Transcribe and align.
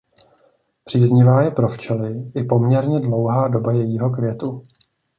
Příznivá 0.85 1.41
je 1.41 1.51
pro 1.51 1.67
včely 1.69 2.31
i 2.35 2.43
poměrně 2.43 2.99
dlouhá 2.99 3.47
doba 3.47 3.71
jejího 3.71 4.09
květu. 4.09 4.67